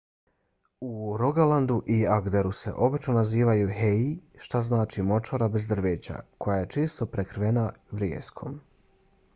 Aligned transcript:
u 0.85 1.17
rogalandu 1.21 1.75
i 1.95 1.97
agderu 2.13 2.53
se 2.59 2.73
obično 2.85 3.13
nazivaju 3.17 3.69
hei 3.81 4.09
što 4.47 4.63
znači 4.71 5.05
močvara 5.11 5.51
bez 5.57 5.67
drveća 5.75 6.19
koja 6.37 6.59
je 6.63 6.69
često 6.79 7.11
prekrivena 7.17 7.69
vrijeskom 7.91 8.61